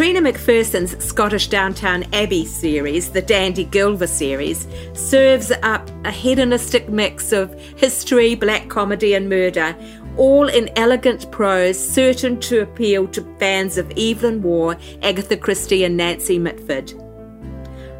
[0.00, 7.32] Catriona McPherson's Scottish Downton Abbey series, the Dandy Gilver series, serves up a hedonistic mix
[7.32, 9.76] of history, black comedy, and murder,
[10.16, 15.98] all in elegant prose, certain to appeal to fans of Evelyn Waugh, Agatha Christie, and
[15.98, 16.94] Nancy Mitford.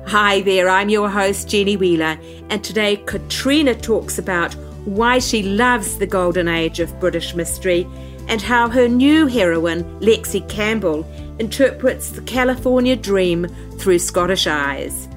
[0.07, 4.55] Hi there, I'm your host, Jenny Wheeler, and today Catriona talks about
[4.87, 7.87] why she loves the golden age of British mystery
[8.27, 11.05] and how her new heroine, Lexy Campbell,
[11.41, 15.09] interprets the California dream through Scottish eyes.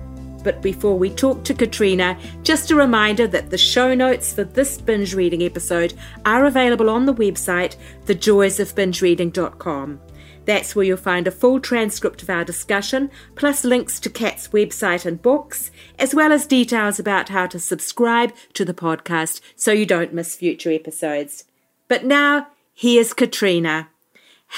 [0.44, 4.80] But before we talk to Catriona, just a reminder that the show notes for this
[4.80, 5.94] binge reading episode
[6.26, 10.02] are available on the website, thejoysofbingereading.com.
[10.46, 15.06] That's where you'll find a full transcript of our discussion, plus links to Cat's website
[15.06, 19.86] and books, as well as details about how to subscribe to the podcast so you
[19.86, 21.46] don't miss future episodes.
[21.88, 23.88] But now, here's Catriona.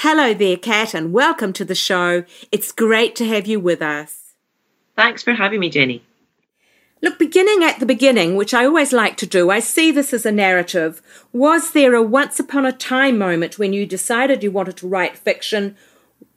[0.00, 2.24] Hello there, Cat, and welcome to the show.
[2.52, 4.34] It's great to have you with us.
[4.94, 6.02] Thanks for having me, Jenny.
[7.00, 10.26] Look, beginning at the beginning, which I always like to do, I see this as
[10.26, 11.00] a narrative.
[11.32, 15.16] Was there a once upon a time moment when you decided you wanted to write
[15.16, 15.76] fiction?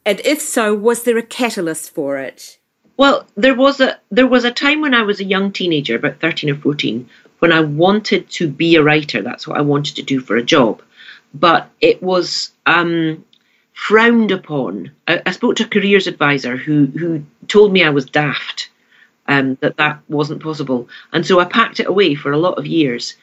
[0.06, 2.60] And if so, was there a catalyst for it?
[2.96, 6.22] Well, there was a there was a time when I was a young teenager, about
[6.22, 9.22] 13 or 14, when I wanted to be a writer.
[9.22, 10.82] That's what I wanted to do for a job.
[11.34, 13.24] But it was um,
[13.88, 14.92] frowned upon.
[15.08, 18.70] I, I spoke to a careers advisor who who told me I was daft
[19.28, 20.90] um, that that wasn't possible.
[21.14, 23.16] And so I packed it away for a lot of years.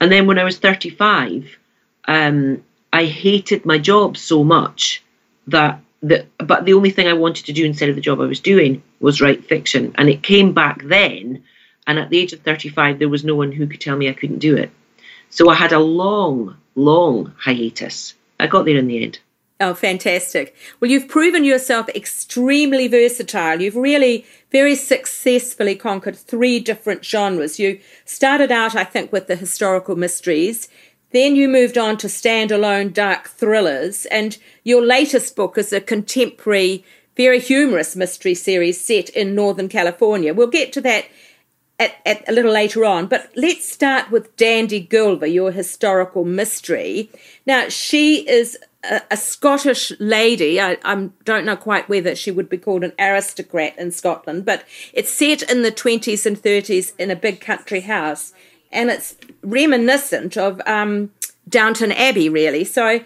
[0.00, 1.58] And then when I was 35,
[2.06, 5.02] um, I hated my job so much
[5.48, 8.26] that, that, but the only thing I wanted to do instead of the job I
[8.26, 9.94] was doing was write fiction.
[9.98, 11.44] And it came back then.
[11.86, 14.14] And at the age of 35, there was no one who could tell me I
[14.14, 14.70] couldn't do it.
[15.28, 18.14] So I had a long, long hiatus.
[18.38, 19.18] I got there in the end.
[19.60, 20.56] Oh, fantastic.
[20.80, 23.60] Well, you've proven yourself extremely versatile.
[23.60, 27.58] You've really very successfully conquered three different genres.
[27.58, 30.70] You started out, I think, with the historical mysteries.
[31.12, 34.06] Then you moved on to standalone dark thrillers.
[34.06, 36.82] And your latest book is a contemporary,
[37.14, 40.32] very humorous mystery series set in Northern California.
[40.32, 41.04] We'll get to that
[41.78, 43.08] at, at, a little later on.
[43.08, 47.10] But let's start with Dandy Gilver, your historical mystery.
[47.44, 50.60] Now, she is a, a Scottish lady.
[50.60, 54.64] I, I don't know quite whether she would be called an aristocrat in Scotland, but
[54.92, 58.32] it's set in the 20s and 30s in a big country house.
[58.72, 61.10] And it's reminiscent of um,
[61.48, 62.64] Downton Abbey, really.
[62.64, 63.00] So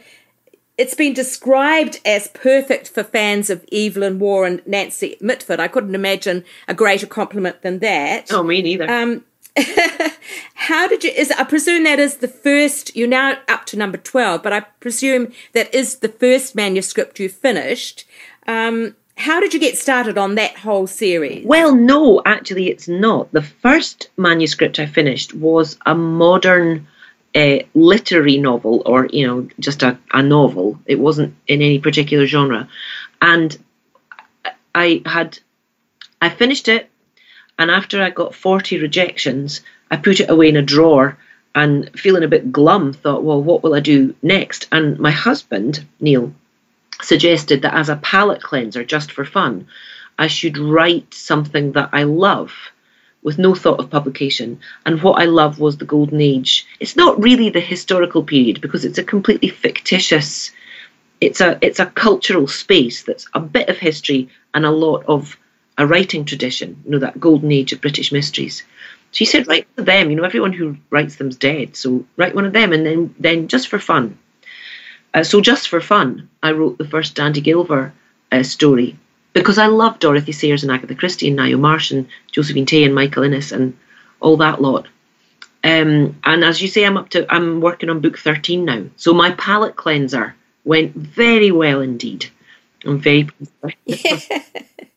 [0.77, 5.61] it's been described as perfect for fans of Evelyn Waugh and Nancy Mitford.
[5.61, 8.33] I couldn't imagine a greater compliment than that.
[8.33, 8.91] Oh, me neither.
[8.91, 9.25] Um,
[10.55, 11.11] how did you?
[11.11, 12.95] Is I presume that is the first.
[12.97, 17.29] You're now up to number twelve, but I presume that is the first manuscript you
[17.29, 18.05] finished.
[18.47, 21.47] Um, how did you get started on that whole series?
[21.47, 23.31] Well, no, actually, it's not.
[23.33, 26.89] The first manuscript I finished was a modern
[27.35, 30.81] uh, literary novel, or you know, just a, a novel.
[30.87, 32.69] It wasn't in any particular genre,
[33.23, 33.57] and
[34.75, 35.39] I had
[36.21, 36.91] I finished it
[37.59, 39.61] and after I got 40 rejections,
[39.91, 41.17] I put it away in a drawer
[41.55, 44.67] and feeling a bit glum, thought, well, what will I do next?
[44.73, 46.35] And my husband, Neil,
[47.01, 49.69] suggested that as a palate cleanser, just for fun,
[50.19, 52.53] I should write something that I love
[53.23, 54.61] with no thought of publication.
[54.85, 56.67] And what I love was the Golden Age.
[56.81, 60.53] It's not really the historical period because it's a completely fictitious.
[61.21, 65.37] It's a it's a cultural space that's a bit of history and a lot of
[65.79, 68.63] a writing tradition, you know, that golden age of British mysteries.
[69.13, 71.77] So he said, write to them, you know, everyone who writes them's dead.
[71.77, 74.19] So write one of them and then then just for fun.
[75.13, 77.93] Uh, so just for fun, I wrote the first Dandy Gilver
[78.33, 78.97] uh, story
[79.33, 82.95] because I love Dorothy Sayers and Agatha Christie and Ngaio Marsh and Josephine Tey and
[82.95, 83.77] Michael Innes and
[84.21, 84.89] all that lot.
[85.63, 88.85] Um, and as you say, I'm up to I'm working on book 13 now.
[88.97, 90.35] So my palate cleanser
[90.65, 92.31] went very well indeed.
[92.85, 93.29] I'm very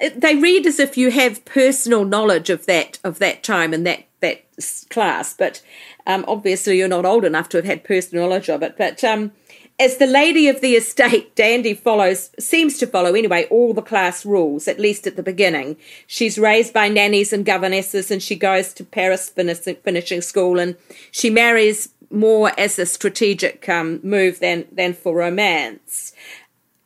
[0.00, 4.04] they read as if you have personal knowledge of that of that time and that
[4.20, 4.44] that
[4.90, 5.62] class, but
[6.06, 8.76] um, obviously you're not old enough to have had personal knowledge of it.
[8.76, 9.32] But um,
[9.78, 14.26] as the lady of the estate, Dandy follows, seems to follow anyway, all the class
[14.26, 15.76] rules, at least at the beginning.
[16.06, 20.76] She's raised by nannies and governesses and she goes to Paris finishing school and
[21.12, 26.12] she marries more as a strategic um, move than, than for romance.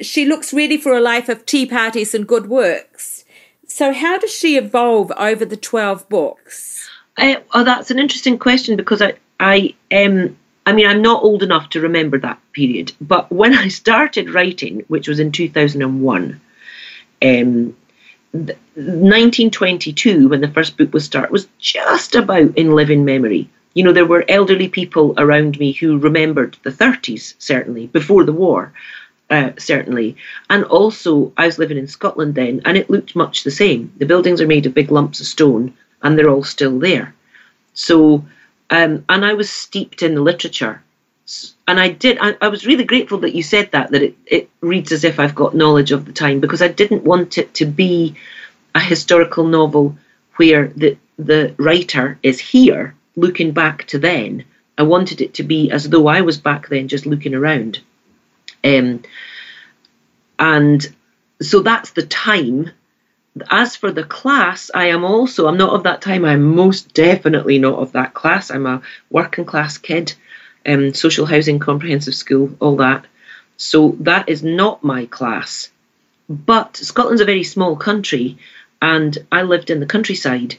[0.01, 3.25] She looks really for a life of tea parties and good works.
[3.67, 6.89] So, how does she evolve over the 12 books?
[7.19, 11.71] Oh, that's an interesting question because I, I um, I mean, I'm not old enough
[11.71, 16.41] to remember that period, but when I started writing, which was in 2001,
[17.23, 17.77] um,
[18.33, 23.49] 1922, when the first book was started, was just about in living memory.
[23.75, 28.33] You know, there were elderly people around me who remembered the 30s, certainly, before the
[28.33, 28.73] war,
[29.33, 30.15] uh, certainly.
[30.51, 33.91] And also, I was living in Scotland then, and it looked much the same.
[33.97, 37.15] The buildings are made of big lumps of stone, and they're all still there.
[37.73, 38.27] So,
[38.69, 40.83] um, and I was steeped in the literature.
[41.67, 44.51] And I did, I, I, was really grateful that you said that, that it, it
[44.61, 47.65] reads as if I've got knowledge of the time, because I didn't want it to
[47.65, 48.15] be
[48.75, 49.97] a historical novel
[50.37, 54.45] where the, the writer is here looking back to then.
[54.77, 57.81] I wanted it to be as though I was back then just looking around.
[58.65, 59.03] Um,
[60.39, 60.95] and
[61.41, 62.71] so that's the time
[63.51, 67.59] as for the class, I am also, I'm not of that time, I'm most definitely
[67.59, 68.51] not of that class.
[68.51, 70.13] I'm a working class kid,
[70.67, 73.07] um, social housing, comprehensive school, all that.
[73.57, 75.71] So that is not my class.
[76.29, 78.39] But Scotland's a very small country,
[78.81, 80.57] and I lived in the countryside.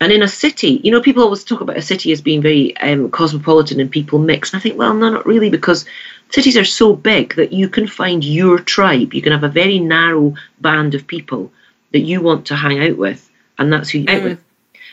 [0.00, 2.76] And in a city, you know, people always talk about a city as being very
[2.78, 4.52] um, cosmopolitan and people mix.
[4.52, 5.86] And I think, well, no, not really, because
[6.30, 9.12] cities are so big that you can find your tribe.
[9.12, 11.50] You can have a very narrow band of people
[11.92, 13.28] that you want to hang out with,
[13.58, 14.16] and that's who you mm.
[14.16, 14.44] out with.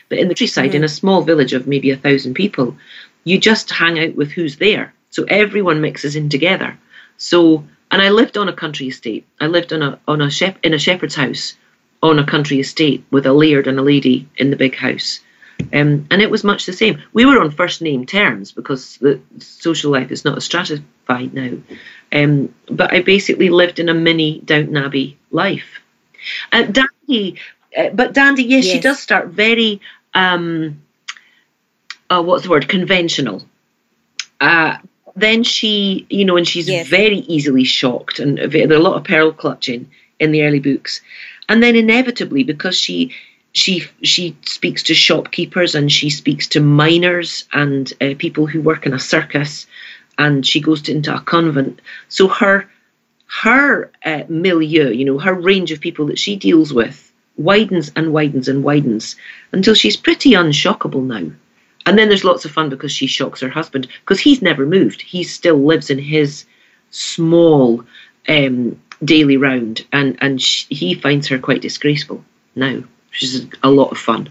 [0.10, 0.76] But in the countryside, mm.
[0.76, 2.76] in a small village of maybe a thousand people,
[3.26, 4.94] you just hang out with who's there.
[5.12, 6.78] So everyone mixes in together.
[7.18, 9.26] So, and I lived on a country estate.
[9.40, 11.56] I lived on a on a shep, in a shepherd's house
[12.10, 15.20] on a country estate with a laird and a lady in the big house.
[15.74, 17.02] Um, and it was much the same.
[17.14, 21.58] We were on first name terms because the social life is not as stratified now.
[22.12, 25.80] Um, but I basically lived in a mini Downton Abbey life.
[26.52, 27.40] Uh, Dandy,
[27.78, 29.80] uh, but Dandy, yes, yes, she does start very,
[30.14, 30.82] um,
[32.10, 33.44] uh, what's the word, conventional.
[34.42, 34.78] Uh,
[35.16, 36.88] then she, you know, and she's yes.
[36.88, 41.02] very easily shocked, and there are a lot of pearl clutching in the early books,
[41.50, 43.14] and then inevitably because she
[43.54, 48.86] she she speaks to shopkeepers and she speaks to miners and uh, people who work
[48.86, 49.66] in a circus,
[50.18, 51.82] and she goes to, into a convent.
[52.10, 52.70] So her
[53.28, 58.14] her uh, milieu, you know, her range of people that she deals with widens and
[58.14, 59.16] widens and widens
[59.52, 61.32] until she's pretty unshockable now.
[61.86, 65.02] And then there's lots of fun because she shocks her husband because he's never moved.
[65.02, 66.46] He still lives in his
[66.90, 67.84] small
[68.28, 72.24] um, daily round, and and she, he finds her quite disgraceful
[72.56, 74.30] now, She's a lot of fun.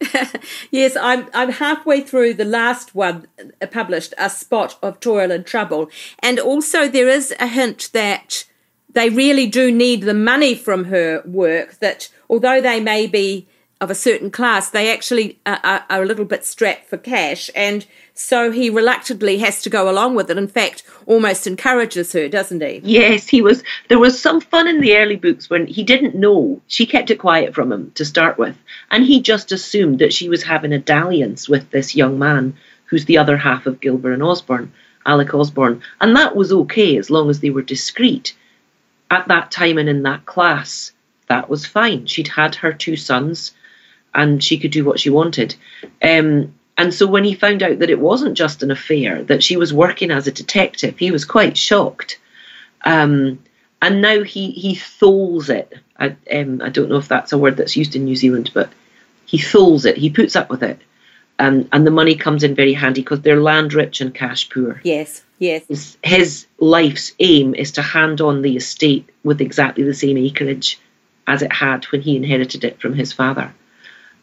[0.70, 3.26] yes, I'm I'm halfway through the last one
[3.60, 5.90] uh, published, A Spot of Toil and Trouble.
[6.18, 8.44] And also there is a hint that
[8.90, 13.48] they really do need the money from her work, that although they may be
[13.82, 17.50] of a certain class, they actually are, are, a little bit strapped for cash.
[17.52, 17.84] And
[18.14, 20.38] so he reluctantly has to go along with it.
[20.38, 22.80] In fact, almost encourages her, doesn't he?
[22.84, 23.64] Yes, he was.
[23.88, 26.60] There was some fun in the early books when he didn't know.
[26.68, 28.56] She kept it quiet from him to start with.
[28.92, 33.06] And he just assumed that she was having a dalliance with this young man who's
[33.06, 34.72] the other half of Gilver and Osborne,
[35.04, 35.82] Alec Osborne.
[36.00, 38.32] And that was okay as long as they were discreet.
[39.10, 40.92] At that time and in that class,
[41.26, 42.06] that was fine.
[42.06, 43.52] She'd had her two sons
[44.14, 45.54] and she could do what she wanted.
[46.02, 49.56] Um, and so when he found out that it wasn't just an affair, that she
[49.56, 52.18] was working as a detective, he was quite shocked.
[52.84, 53.38] Um,
[53.80, 55.72] and now he he tholes it.
[55.98, 58.70] I, um, I don't know if that's a word that's used in New Zealand, but
[59.26, 59.96] he tholes it.
[59.96, 60.80] He puts up with it,
[61.38, 64.80] um, and the money comes in very handy because they're land rich and cash poor.
[64.84, 65.64] Yes, yes.
[65.68, 70.78] His, his life's aim is to hand on the estate with exactly the same acreage
[71.26, 73.52] as it had when he inherited it from his father.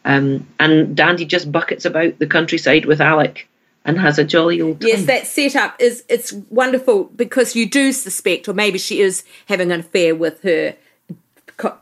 [0.05, 3.47] Um, and Dandy just buckets about the countryside with Alec
[3.85, 4.89] and has a jolly old time.
[4.89, 9.71] Yes, that setup is it's wonderful because you do suspect, or maybe she is having
[9.71, 10.75] an affair with her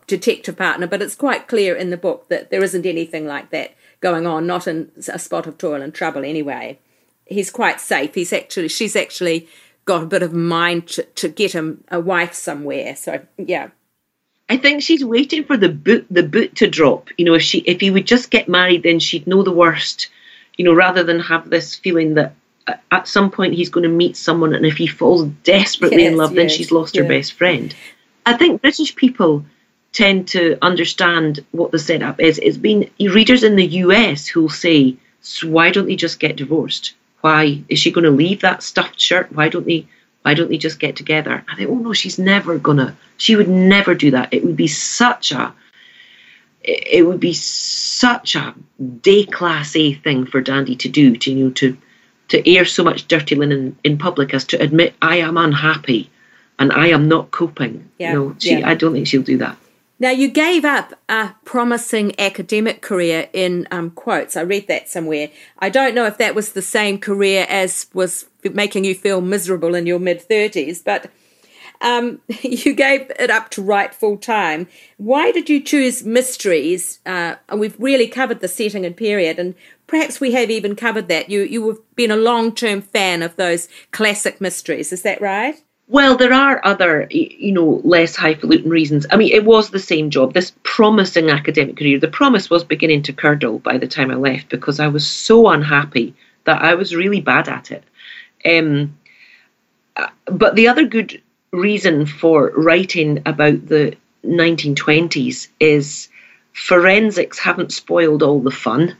[0.08, 3.76] detective partner, but it's quite clear in the book that there isn't anything like that
[4.00, 6.80] going on, not in a spot of toil and trouble anyway.
[7.26, 8.16] He's quite safe.
[8.16, 9.48] He's actually she's actually
[9.86, 12.96] got a bit of mind to, to get him a wife somewhere.
[12.96, 13.70] So yeah.
[14.50, 17.10] I think she's waiting for the boot the boot to drop.
[17.18, 20.08] You know, if she if he would just get married, then she'd know the worst.
[20.58, 22.34] You know, rather than have this feeling that
[22.66, 26.12] uh, at some point he's going to meet someone, and if he falls desperately yes,
[26.12, 27.76] in love, yes, then she's lost her best friend.
[28.26, 29.46] I think British people
[29.92, 32.40] tend to understand what the setup is.
[32.40, 36.94] It's been readers in the US who'll say, so "Why don't they just get divorced?
[37.22, 39.32] Why is she going to leave that stuffed shirt?
[39.34, 39.88] Why don't they?"
[40.28, 41.42] Why don't they just get together?
[41.48, 42.98] I think, oh no, she's never gonna.
[43.16, 44.34] She would never do that.
[44.34, 45.54] It would be such a.
[46.62, 48.54] It would be such a
[49.02, 51.16] day class A thing for Dandy to do.
[51.16, 51.78] To you know to
[52.28, 56.10] to air so much dirty linen in public as to admit I am unhappy
[56.60, 57.90] and I am not coping.
[57.98, 58.70] Yeah, no, she, yeah.
[58.70, 59.56] I don't think she'll do that.
[60.00, 64.38] Now, you gave up a promising academic career in um, quotes.
[64.38, 65.30] I read that somewhere.
[65.58, 69.74] I don't know if that was the same career as was making you feel miserable
[69.74, 71.10] in your mid 30s, but
[71.82, 74.68] um, you gave it up to write full time.
[74.98, 77.00] Why did you choose mysteries?
[77.06, 79.56] Uh, and we've really covered the setting and period, and
[79.88, 81.30] perhaps we have even covered that.
[81.30, 84.92] You you have been a long term fan of those classic mysteries.
[84.94, 85.64] Is that right?
[85.90, 89.06] Well, there are other, you know, less highfalutin reasons.
[89.10, 91.98] I mean, it was the same job, this promising academic career.
[91.98, 95.48] The promise was beginning to curdle by the time I left because I was so
[95.48, 96.14] unhappy
[96.44, 97.84] that I was really bad at it.
[98.46, 98.98] Um,
[99.96, 106.10] uh, but the other good reason for writing about the 1920s is
[106.52, 108.96] forensics haven't spoiled all the fun.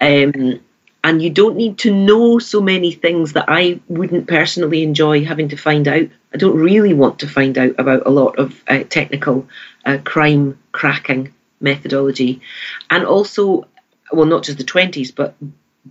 [0.00, 0.60] Um,
[1.04, 5.50] and you don't need to know so many things that I wouldn't personally enjoy having
[5.50, 6.08] to find out.
[6.32, 9.46] I don't really want to find out about a lot of uh, technical
[9.84, 12.40] uh, crime cracking methodology,
[12.90, 13.68] and also,
[14.12, 15.34] well, not just the twenties, but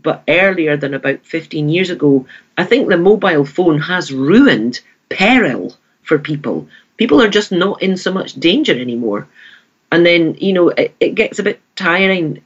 [0.01, 2.25] but earlier than about fifteen years ago,
[2.57, 6.67] I think the mobile phone has ruined peril for people.
[6.97, 9.27] People are just not in so much danger anymore.
[9.91, 12.41] And then, you know, it, it gets a bit tiring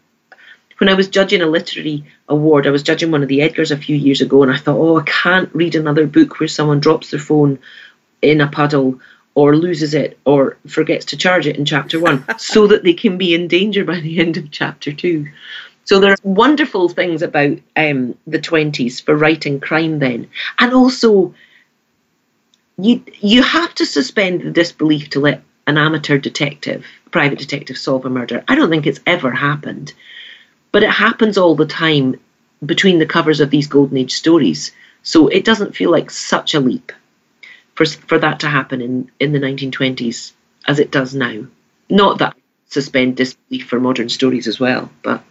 [0.77, 3.77] when I was judging a literary award, I was judging one of the Edgars a
[3.77, 7.11] few years ago, and I thought, oh, I can't read another book where someone drops
[7.11, 7.59] their phone
[8.21, 8.99] in a puddle
[9.33, 13.17] or loses it or forgets to charge it in chapter one so that they can
[13.17, 15.27] be in danger by the end of chapter two.
[15.85, 20.29] So there are wonderful things about um, the 20s for writing crime then.
[20.59, 21.33] And also,
[22.77, 28.05] you, you have to suspend the disbelief to let an amateur detective, private detective, solve
[28.05, 28.43] a murder.
[28.47, 29.93] I don't think it's ever happened.
[30.71, 32.19] But it happens all the time
[32.65, 34.71] between the covers of these Golden Age stories.
[35.03, 36.91] So it doesn't feel like such a leap
[37.75, 40.33] for, for that to happen in, in the 1920s
[40.67, 41.45] as it does now.
[41.89, 45.23] Not that I suspend disbelief for modern stories as well, but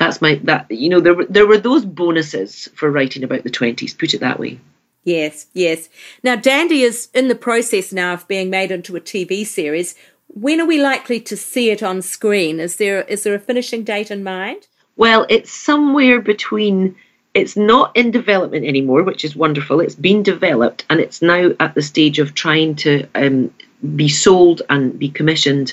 [0.00, 3.50] that's my that you know there were there were those bonuses for writing about the
[3.50, 4.58] 20s put it that way
[5.04, 5.88] yes yes
[6.24, 9.94] now dandy is in the process now of being made into a tv series
[10.34, 12.60] when are we likely to see it on screen?
[12.60, 14.68] Is there is there a finishing date in mind?
[14.96, 16.96] Well, it's somewhere between
[17.34, 19.80] it's not in development anymore, which is wonderful.
[19.80, 23.52] It's been developed and it's now at the stage of trying to um,
[23.94, 25.72] be sold and be commissioned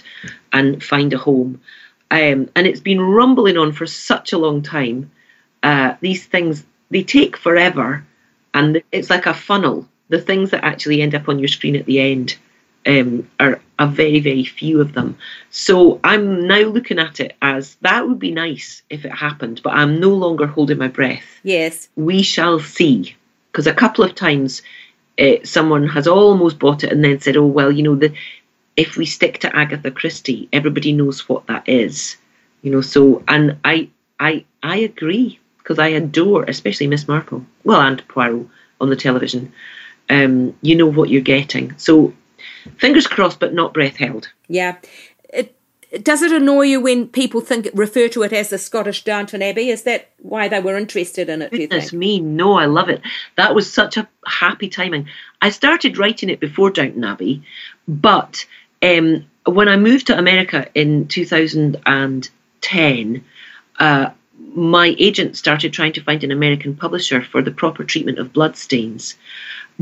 [0.54, 1.60] and find a home.
[2.10, 5.12] Um, and it's been rumbling on for such a long time.
[5.64, 8.06] Uh, these things they take forever,
[8.54, 9.88] and it's like a funnel.
[10.10, 12.38] The things that actually end up on your screen at the end
[12.86, 15.18] um, are a very, very few of them.
[15.52, 19.74] So I'm now looking at it as that would be nice if it happened, but
[19.74, 21.26] I'm no longer holding my breath.
[21.44, 21.90] Yes.
[21.96, 23.16] We shall see.
[23.52, 24.62] Because a couple of times
[25.20, 28.14] uh, someone has almost bought it and then said, oh, well, you know, the,
[28.76, 32.18] if we stick to Agatha Christie, everybody knows what that is.
[32.62, 37.82] You know, so, and I, I, I agree because I adore, especially Miss Marple, well,
[37.82, 38.48] and Poirot
[38.80, 39.52] on the television.
[40.10, 41.78] Um, you know what you're getting.
[41.78, 42.14] So
[42.78, 44.30] fingers crossed, but not breath held.
[44.48, 44.78] Yeah.
[45.30, 45.56] It,
[46.04, 49.70] does it annoy you when people think refer to it as the Scottish Downton Abbey?
[49.70, 51.52] Is that why they were interested in it?
[51.52, 53.02] Goodness me, no, I love it.
[53.38, 55.08] That was such a happy timing.
[55.42, 57.44] I started writing it before Downton Abbey,
[57.88, 58.46] but
[58.82, 63.26] um, when I moved to America in 2010,
[63.80, 64.10] uh,
[64.54, 69.16] my agent started trying to find an American publisher for the proper treatment of bloodstains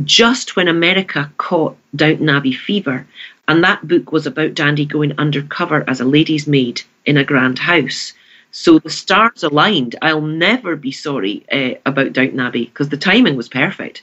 [0.03, 3.07] just when America caught Downton Abbey fever.
[3.47, 7.59] And that book was about Dandy going undercover as a lady's maid in a grand
[7.59, 8.13] house.
[8.51, 9.95] So the stars aligned.
[10.01, 14.01] I'll never be sorry uh, about Downton Abbey because the timing was perfect.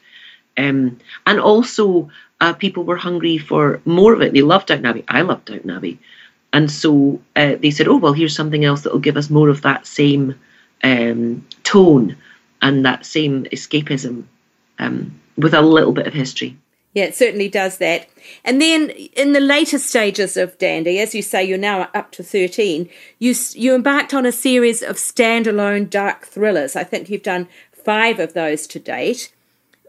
[0.56, 4.32] Um, and also, uh, people were hungry for more of it.
[4.32, 5.04] They loved Downton Abbey.
[5.08, 5.99] I loved Downton Abbey.
[6.52, 9.49] And so uh, they said, oh, well, here's something else that will give us more
[9.49, 10.38] of that same
[10.82, 12.16] um, tone
[12.61, 14.25] and that same escapism.
[14.78, 16.56] Um, with a little bit of history.
[16.94, 18.06] Yeah, it certainly does that.
[18.44, 22.22] And then in the later stages of Dandy, as you say, you're now up to
[22.22, 26.76] 13, you, you embarked on a series of standalone dark thrillers.
[26.76, 29.32] I think you've done five of those to date.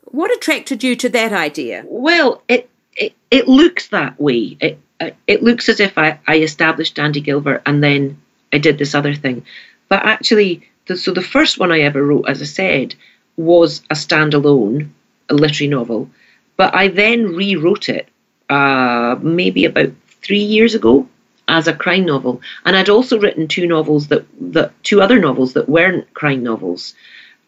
[0.06, 1.84] What attracted you to that idea?
[1.88, 4.58] Well, it, it, it looks that way.
[4.62, 4.80] It,
[5.28, 8.22] it looks as if I, I established Dandy Gilver and then
[8.54, 9.46] I did this other thing.
[9.90, 12.96] But actually, the, so the first one I ever wrote, as I said,
[13.36, 14.90] was a standalone,
[15.30, 16.10] a literary novel
[16.58, 18.08] but I then rewrote it
[18.50, 21.08] uh, maybe about three years ago
[21.48, 25.54] as a crime novel, and I'd also written two novels that that two other novels
[25.54, 26.94] that weren't crime novels.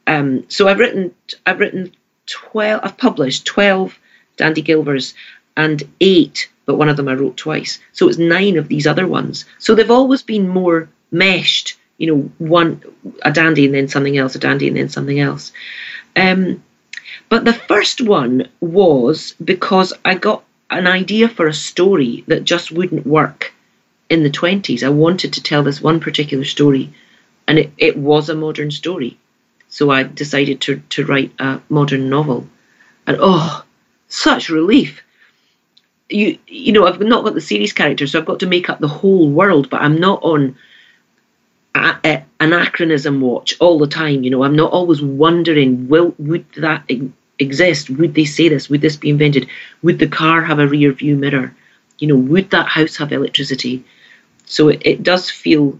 [0.07, 1.13] Um, so I've written
[1.45, 1.93] I've written
[2.25, 2.81] twelve.
[2.83, 3.97] I've published twelve
[4.37, 5.13] Dandy Gilvers
[5.55, 7.79] and eight, but one of them I wrote twice.
[7.93, 9.45] So it's nine of these other ones.
[9.59, 11.77] So they've always been more meshed.
[11.97, 12.81] You know, one
[13.21, 15.53] a dandy and then something else, a dandy and then something else.
[16.17, 16.61] Um,
[17.29, 22.71] but the first one was because I got an idea for a story that just
[22.71, 23.53] wouldn't work
[24.09, 24.83] in the 20s.
[24.83, 26.93] I wanted to tell this one particular story,
[27.47, 29.17] and it, it was a modern story.
[29.69, 32.47] So I decided to, to write a modern novel.
[33.07, 33.63] And oh,
[34.07, 35.01] such relief.
[36.09, 38.79] You you know, I've not got the series characters, so I've got to make up
[38.79, 40.55] the whole world, but I'm not on
[42.39, 44.23] anachronism watch all the time.
[44.23, 46.89] You know, I'm not always wondering, will would that
[47.39, 47.89] exist?
[47.89, 48.69] Would they say this?
[48.69, 49.47] Would this be invented?
[49.83, 51.55] Would the car have a rear view mirror?
[51.99, 53.83] You know, would that house have electricity?
[54.45, 55.79] So it, it does feel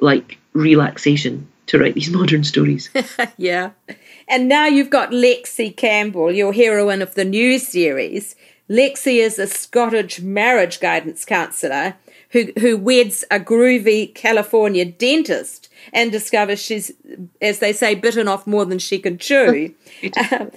[0.00, 2.90] like relaxation to write these modern stories.
[3.36, 3.70] yeah.
[4.28, 8.36] And now you've got Lexy Campbell, your heroine of the new series.
[8.68, 11.96] Lexy is a Scottish marriage guidance counsellor
[12.32, 16.92] who, who weds a groovy California dentist and discovers she's,
[17.40, 19.74] as they say, bitten off more than she can chew.
[20.32, 20.50] um,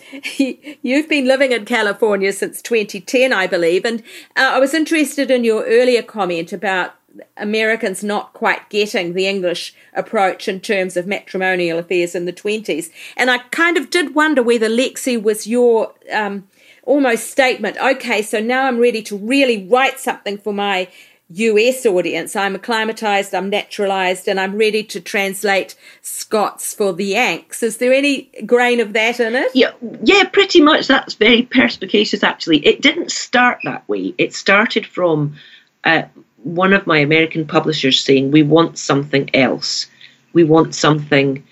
[0.81, 4.01] you've been living in California since 2010, I believe, and
[4.35, 6.95] uh, I was interested in your earlier comment about
[7.37, 12.89] Americans not quite getting the English approach in terms of matrimonial affairs in the 20s.
[13.15, 16.47] And I kind of did wonder whether Lexy was your um,
[16.83, 20.87] almost statement okay, so now I'm ready to really write something for my
[21.29, 22.35] US audience.
[22.35, 27.63] I'm acclimatized, I'm naturalized, and I'm ready to translate Scots for the Yanks.
[27.63, 29.51] Is there any grain of that in it?
[29.55, 29.71] Yeah,
[30.03, 30.87] yeah, pretty much.
[30.87, 32.65] That's very perspicacious, actually.
[32.65, 34.13] It didn't start that way.
[34.17, 35.35] It started from
[35.83, 36.03] uh,
[36.43, 39.87] one of my American publishers saying, We want something else.
[40.33, 41.43] We want something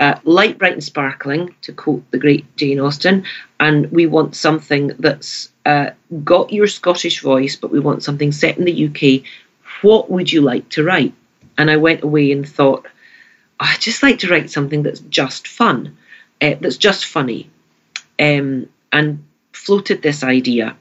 [0.00, 3.24] uh, light, bright, and sparkling, to quote the great Jane Austen,
[3.60, 5.90] and we want something that's uh,
[6.24, 9.26] got your Scottish voice, but we want something set in the UK.
[9.82, 11.14] What would you like to write?
[11.58, 12.86] And I went away and thought,
[13.60, 15.98] oh, I'd just like to write something that's just fun,
[16.40, 17.50] uh, that's just funny,
[18.18, 20.76] um, and floated this idea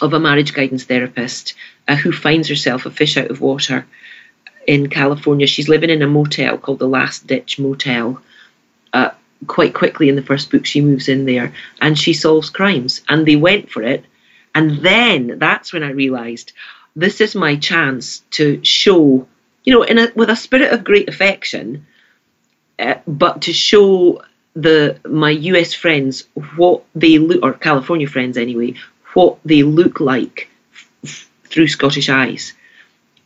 [0.00, 1.54] of a marriage guidance therapist
[1.86, 3.86] uh, who finds herself a fish out of water
[4.66, 5.46] in California.
[5.46, 8.20] She's living in a motel called the Last Ditch Motel
[9.46, 13.02] quite quickly in the first book, she moves in there and she solves crimes.
[13.08, 14.04] And they went for it.
[14.54, 16.52] And then that's when I realized
[16.96, 19.28] this is my chance to show,
[19.64, 21.86] you know, in a, with a spirit of great affection,
[22.78, 24.22] uh, but to show
[24.54, 26.24] the my US friends
[26.56, 28.74] what they look, or California friends anyway,
[29.14, 30.50] what they look like
[31.04, 32.54] f- through Scottish eyes.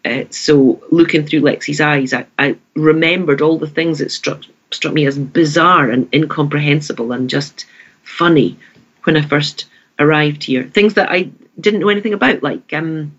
[0.04, 4.42] Uh, so looking through Lexy's eyes, I, I remembered all the things that struck
[4.74, 7.66] struck me as bizarre and incomprehensible and just
[8.02, 8.58] funny
[9.04, 9.66] when I first
[9.98, 10.64] arrived here.
[10.64, 11.30] Things that I
[11.60, 13.12] didn't know anything about, like um,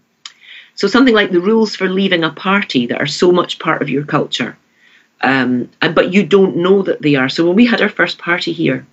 [0.75, 3.89] so something like the rules for leaving a party that are so much part of
[3.89, 4.57] your culture,
[5.21, 7.29] um, but you don't know that they are.
[7.29, 8.85] So when we had our first party here,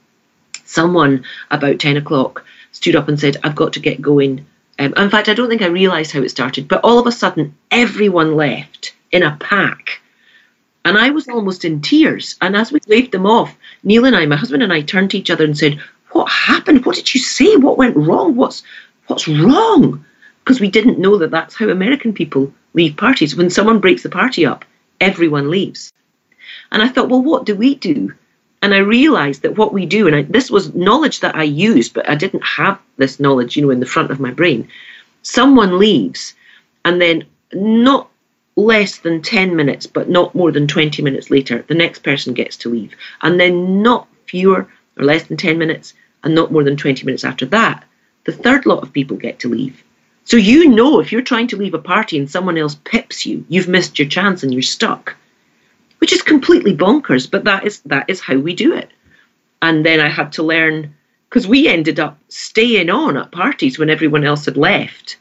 [0.65, 4.47] someone about ten o'clock stood up and said, "I've got to get going."
[4.79, 7.13] Um, in fact, I don't think I realised how it started, but all of a
[7.13, 10.01] sudden, everyone left in a pack
[10.85, 12.37] and I was almost in tears.
[12.41, 15.19] And as we waved them off, Neil and I, my husband and I, turned to
[15.19, 15.81] each other and said,
[16.13, 16.85] What happened?
[16.85, 17.57] What did you say?
[17.57, 18.37] What went wrong?
[18.37, 18.63] What's
[19.07, 20.05] what's wrong?
[20.43, 23.37] Because we didn't know that that's how American people leave parties.
[23.37, 24.65] When someone breaks the party up,
[25.01, 25.93] everyone leaves.
[26.73, 28.15] And I thought, well, what do we do?
[28.63, 31.95] And I realized that what we do, and I, this was knowledge that I used,
[31.95, 34.69] but I didn't have this knowledge, you know, in the front of my brain.
[35.23, 36.35] Someone leaves,
[36.85, 38.11] and then not
[38.57, 42.57] less than 10 minutes, but not more than 20 minutes later, the next person gets
[42.59, 42.95] to leave.
[43.23, 47.25] And then not fewer or less than 10 minutes, and not more than 20 minutes
[47.25, 47.85] after that,
[48.25, 49.83] the third lot of people get to leave.
[50.25, 53.45] So you know if you're trying to leave a party and someone else pips you,
[53.49, 55.17] you've missed your chance and you're stuck.
[55.99, 58.91] Which is completely bonkers, but that is that is how we do it.
[59.61, 60.95] And then I had to learn
[61.29, 65.17] because we ended up staying on at parties when everyone else had left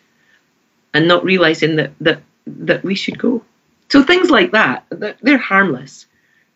[0.94, 2.22] and not realizing that that
[2.58, 3.44] that we should go
[3.90, 4.86] so things like that
[5.22, 6.06] they're, harmless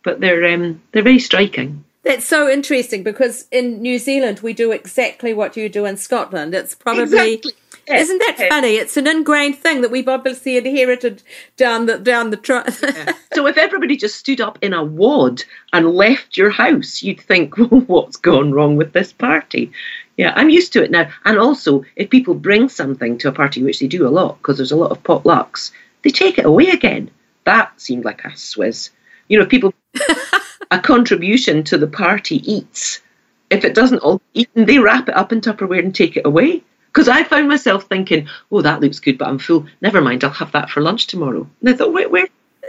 [0.03, 4.71] but they're um, they're very striking that's so interesting because in New Zealand we do
[4.71, 6.53] exactly what you do in Scotland.
[6.53, 7.53] It's probably exactly.
[7.88, 8.01] yes.
[8.01, 8.49] isn't that yes.
[8.49, 8.75] funny?
[8.75, 11.23] It's an ingrained thing that we've obviously inherited
[11.56, 12.67] down the down the track.
[12.84, 13.13] yeah.
[13.34, 17.58] So if everybody just stood up in a wad and left your house, you'd think,
[17.58, 19.71] well, what's gone wrong with this party?
[20.17, 21.10] Yeah, I'm used to it now.
[21.23, 24.58] And also, if people bring something to a party, which they do a lot because
[24.58, 25.71] there's a lot of potlucks,
[26.03, 27.09] they take it away again.
[27.45, 28.91] That seemed like a Swiss.
[29.27, 29.73] You know, people
[30.71, 33.01] a contribution to the party eats.
[33.49, 36.63] If it doesn't all eaten, they wrap it up in Tupperware and take it away.
[36.87, 39.65] Because I found myself thinking, oh, that looks good, but I'm full.
[39.81, 41.47] Never mind, I'll have that for lunch tomorrow.
[41.59, 42.27] And I thought, wait, where,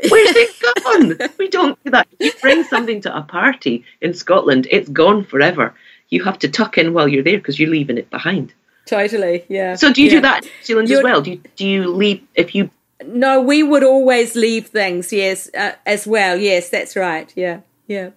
[0.08, 1.30] where's it gone?
[1.38, 2.08] we don't do that.
[2.18, 5.74] You bring something to a party in Scotland, it's gone forever.
[6.08, 8.54] You have to tuck in while you're there because you're leaving it behind.
[8.86, 9.76] Totally, yeah.
[9.76, 10.14] So do you yeah.
[10.16, 11.20] do that in New Zealand you're, as well?
[11.22, 12.70] Do you, do you leave if you?
[13.06, 15.12] No, we would always leave things.
[15.12, 16.36] Yes, uh, as well.
[16.38, 17.32] Yes, that's right.
[17.36, 17.60] Yeah.
[17.86, 18.10] Yeah.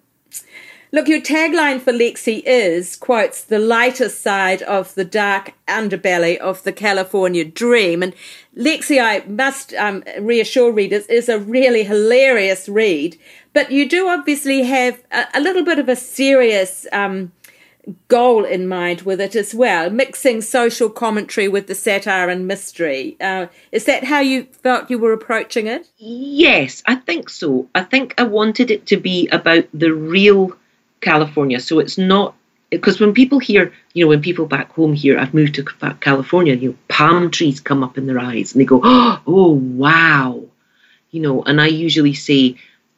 [0.90, 6.62] Look, your tagline for Lexy is, quotes, the lighter side of the dark underbelly of
[6.62, 8.02] the California dream.
[8.02, 8.14] And
[8.56, 13.18] Lexy, I must um, reassure readers, is a really hilarious read.
[13.52, 17.32] But you do obviously have a, a little bit of a serious um,
[18.08, 23.16] goal in mind with it as well, mixing social commentary with the satire and mystery.
[23.20, 25.88] Uh, is that how you felt you were approaching it?
[25.98, 27.68] Yes, I think so.
[27.74, 30.56] I think I wanted it to be about the real
[31.00, 31.60] California.
[31.60, 32.34] So it's not
[32.70, 36.54] because when people hear, you know, when people back home hear, I've moved to California,
[36.54, 40.44] you know, palm trees come up in their eyes and they go, oh, wow.
[41.10, 42.56] You know, and I usually say,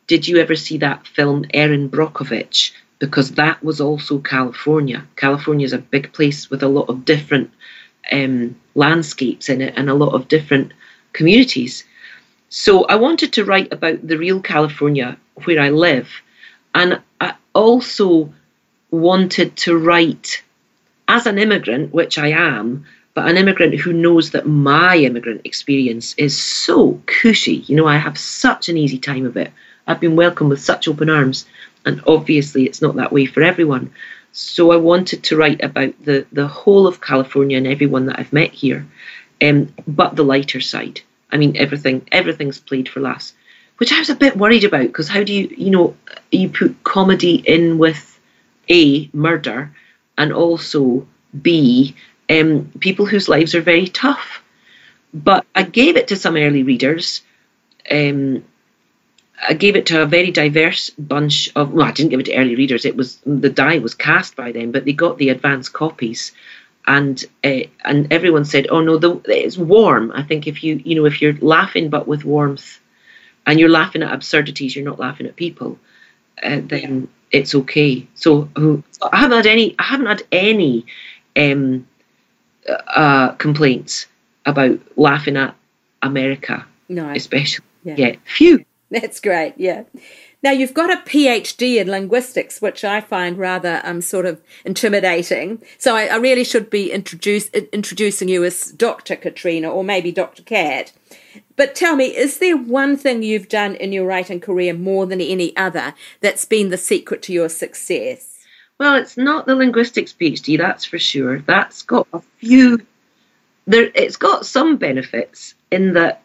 [0.09, 2.73] did you ever see that film Erin Brockovich?
[3.01, 5.05] Because that was also California.
[5.17, 7.51] California is a big place with a lot of different
[8.13, 10.73] um, landscapes in it and a lot of different
[11.13, 11.85] communities.
[12.51, 16.09] So I wanted to write about the real California where I live.
[16.75, 18.33] And I also
[18.91, 20.43] wanted to write
[21.09, 22.85] as an immigrant, which I am,
[23.15, 27.65] but an immigrant who knows that my immigrant experience is so cushy.
[27.67, 29.51] You know, I have such an easy time of it.
[29.87, 31.47] I've been welcomed with such open arms.
[31.85, 33.93] And obviously, it's not that way for everyone.
[34.33, 38.33] So I wanted to write about the, the whole of California and everyone that I've
[38.33, 38.87] met here,
[39.43, 41.01] um, but the lighter side.
[41.33, 43.35] I mean, everything everything's played for laughs,
[43.79, 45.97] which I was a bit worried about because how do you, you know,
[46.31, 48.21] you put comedy in with
[48.69, 49.73] A, murder,
[50.19, 51.07] and also
[51.41, 51.95] B,
[52.29, 54.43] um, people whose lives are very tough.
[55.13, 57.23] But I gave it to some early readers.
[57.91, 58.45] Um,
[59.49, 61.73] I gave it to a very diverse bunch of.
[61.73, 62.85] Well, I didn't give it to early readers.
[62.85, 66.33] It was the die was cast by them, but they got the advance copies,
[66.87, 70.95] and uh, and everyone said, "Oh no, the, it's warm." I think if you you
[70.95, 72.81] know if you're laughing but with warmth,
[73.47, 75.79] and you're laughing at absurdities, you're not laughing at people,
[76.43, 77.01] uh, then
[77.33, 77.41] yeah.
[77.41, 78.07] it's okay.
[78.15, 79.75] So, I haven't had any.
[79.79, 80.87] I haven't had any
[81.37, 81.87] um,
[82.69, 84.07] uh, complaints
[84.47, 85.55] about laughing at
[86.03, 87.95] America, no, especially yeah.
[87.97, 88.19] yet.
[88.25, 88.65] Few.
[89.01, 89.55] That's great.
[89.57, 89.85] Yeah.
[90.43, 95.63] Now you've got a PhD in linguistics, which I find rather um sort of intimidating.
[95.79, 99.17] So I, I really should be introduce, introducing you as Dr.
[99.17, 100.43] Catriona or maybe Dr.
[100.43, 100.93] Cat.
[101.57, 105.21] But tell me, is there one thing you've done in your writing career more than
[105.21, 108.39] any other that's been the secret to your success?
[108.79, 111.41] Well, it's not the linguistics PhD, that's for sure.
[111.41, 112.85] That's got a few.
[113.67, 116.23] There, it's got some benefits in that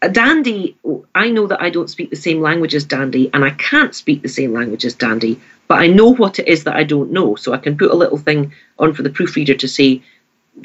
[0.00, 0.76] Dandy,
[1.14, 4.22] I know that I don't speak the same language as Dandy, and I can't speak
[4.22, 7.34] the same language as Dandy, but I know what it is that I don't know.
[7.34, 10.02] So I can put a little thing on for the proofreader to say,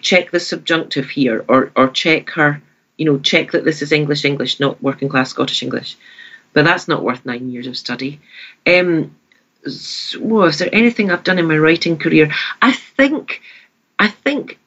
[0.02, 2.62] check the subjunctive here, or or check her,
[2.98, 5.98] you know, check that this is English English, not working class Scottish English.
[6.54, 8.22] But that's not worth nine years of study.
[8.67, 9.15] Um,
[9.65, 12.32] so, is there anything I've done in my writing career?
[12.62, 13.41] I think,
[13.98, 14.60] I think,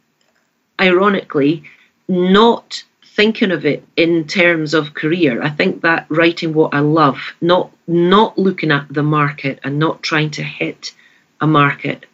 [0.81, 1.65] ironically,
[2.09, 2.83] not
[3.17, 5.43] thinking of it in terms of career.
[5.43, 10.03] I think that writing what I love, not not looking at the market and not
[10.03, 10.93] trying to hit
[11.41, 12.05] a market,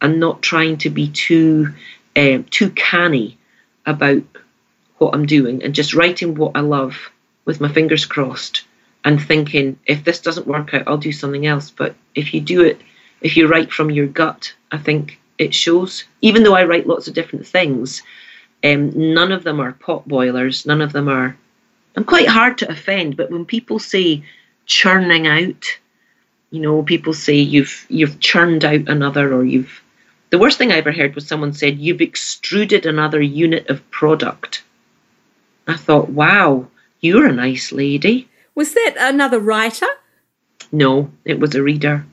[0.00, 1.74] and not trying to be too
[2.16, 3.36] um, too canny
[3.84, 4.22] about
[4.98, 7.10] what I'm doing, and just writing what I love
[7.44, 8.64] with my fingers crossed,
[9.04, 11.70] and thinking if this doesn't work out, I'll do something else.
[11.70, 12.80] But if you do it,
[13.20, 16.04] if you write from your gut, I think it shows.
[16.20, 18.02] Even though I write lots of different things,
[18.64, 20.64] um, none of them are pot boilers.
[20.64, 21.36] None of them are.
[21.96, 24.24] I'm quite hard to offend, but when people say
[24.66, 25.78] churning out,
[26.50, 29.82] you know, people say you've you've churned out another, or you've
[30.30, 34.62] The worst thing I ever heard was someone said, You've extruded another unit of product.
[35.66, 36.68] I thought, Wow,
[37.00, 38.28] you're a nice lady.
[38.54, 39.86] Was that another writer?
[40.72, 42.06] No, it was a reader.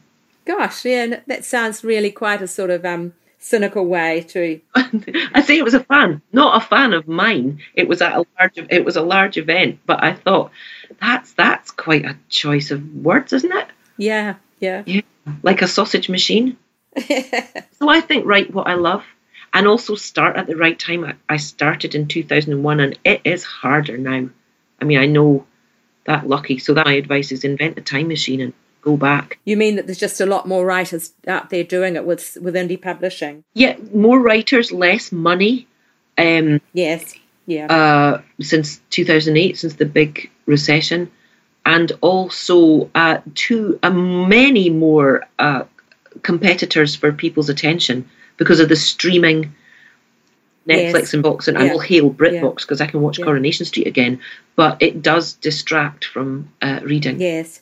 [0.46, 4.62] Gosh, yeah, that sounds really quite a sort of um, cynical way to.
[4.76, 7.60] I say it was a fan, not a fan of mine.
[7.74, 8.58] It was at a large.
[8.70, 10.52] It was a large event, but I thought
[11.02, 13.68] that's that's quite a choice of words, isn't it?
[13.98, 14.84] Yeah, yeah.
[14.86, 15.02] Yeah,
[15.44, 16.58] like a sausage machine.
[16.98, 19.04] so I think write what I love,
[19.54, 21.18] and also start at the right time.
[21.28, 24.30] I, started in two thousand and one, and it is harder now.
[24.80, 25.46] I mean, I know
[26.06, 26.60] that lucky.
[26.60, 29.40] So that my advice is invent a time machine and go back.
[29.46, 32.56] You mean that there's just a lot more writers out there doing it with with
[32.56, 33.44] indie publishing?
[33.54, 35.68] Yeah, more writers, less money.
[36.18, 37.14] Um, yes,
[37.46, 37.68] yeah.
[37.68, 41.10] Uh, since 2008, since the big recession,
[41.66, 45.64] and also uh, too uh, many more uh,
[46.24, 49.54] competitors for people's attention because of the streaming.
[50.70, 51.14] Netflix Yes.
[51.16, 51.72] and Box, and I Yeah.
[51.74, 52.66] will hail BritBox Yeah.
[52.66, 53.26] because I can watch Yeah.
[53.26, 54.20] Coronation Street again.
[54.56, 57.20] But it does distract from uh, reading.
[57.20, 57.62] Yes.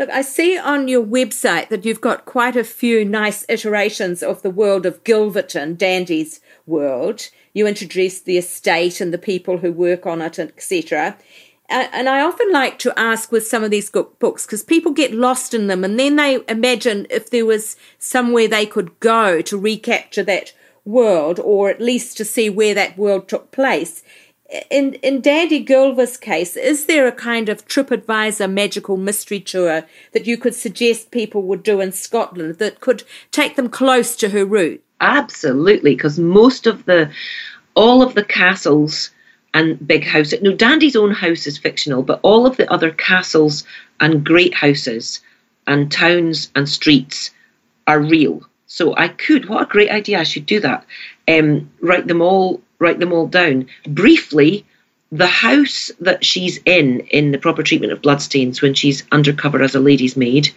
[0.00, 4.40] Look, I see on your website that you've got quite a few nice iterations of
[4.40, 7.28] the world of Gilverton, Dandy's world.
[7.52, 11.18] You introduced the estate and the people who work on it, etc.
[11.68, 15.12] Uh, and I often like to ask with some of these books because people get
[15.12, 19.58] lost in them and then they imagine if there was somewhere they could go to
[19.58, 20.54] recapture that
[20.86, 24.02] world or at least to see where that world took place
[24.70, 30.26] in in Dandy Gilver's case, is there a kind of TripAdvisor magical mystery tour that
[30.26, 34.44] you could suggest people would do in Scotland that could take them close to her
[34.44, 34.82] route?
[35.00, 37.10] Absolutely, because most of the,
[37.74, 39.10] all of the castles
[39.54, 40.42] and big houses.
[40.42, 43.64] No, Dandy's own house is fictional, but all of the other castles
[44.00, 45.20] and great houses
[45.66, 47.30] and towns and streets
[47.86, 48.42] are real.
[48.66, 49.48] So I could.
[49.48, 50.20] What a great idea!
[50.20, 50.84] I should do that.
[51.30, 52.60] Um, write them all.
[52.78, 54.64] Write them all down briefly.
[55.12, 59.74] The house that she's in in the proper treatment of bloodstains when she's undercover as
[59.74, 60.50] a lady's maid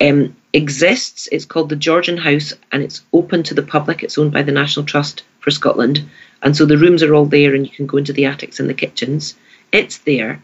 [0.00, 1.28] um, exists.
[1.30, 4.02] It's called the Georgian House and it's open to the public.
[4.02, 6.08] It's owned by the National Trust for Scotland.
[6.42, 8.68] And so the rooms are all there and you can go into the attics and
[8.68, 9.34] the kitchens.
[9.72, 10.42] It's there.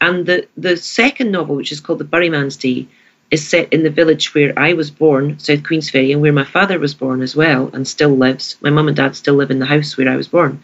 [0.00, 2.88] And the, the second novel, which is called The Burry Man's Day,
[3.30, 6.78] is set in the village where I was born, South Queensferry, and where my father
[6.78, 8.56] was born as well and still lives.
[8.60, 10.62] My mum and dad still live in the house where I was born.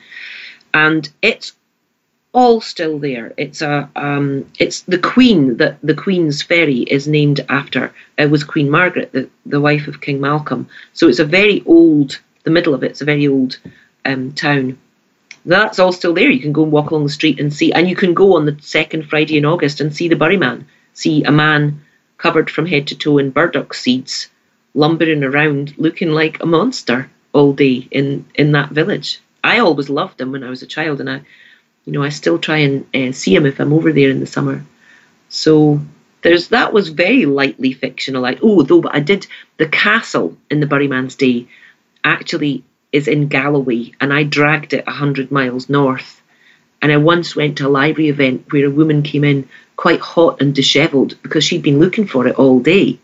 [0.73, 1.53] And it's
[2.33, 3.33] all still there.
[3.37, 7.93] It's a um, it's the Queen that the Queen's Ferry is named after.
[8.17, 10.69] It was Queen Margaret, the, the wife of King Malcolm.
[10.95, 12.19] So it's a very old.
[12.45, 13.59] The middle of it's a very old
[14.05, 14.79] um, town.
[15.45, 16.31] That's all still there.
[16.31, 18.47] You can go and walk along the street and see, and you can go on
[18.47, 20.67] the second Friday in August and see the Burry Man.
[20.95, 21.81] See a man
[22.23, 24.29] covered from head to toe in burdock seeds,
[24.75, 29.21] lumbering around, looking like a monster all day in in that village.
[29.43, 31.23] I always loved him when I was a child, and I
[31.85, 34.27] you know, I still try and uh, see him if I'm over there in the
[34.27, 34.65] summer.
[35.29, 35.81] So
[36.23, 38.23] there's that was very lightly fictional.
[38.23, 41.49] Like oh, though, but I did the castle in the Burry Man's Day
[42.05, 46.21] actually is in Galloway, and I dragged it hundred miles north.
[46.81, 50.41] And I once went to a library event where a woman came in quite hot
[50.41, 52.99] and dishevelled because she'd been looking for it all day.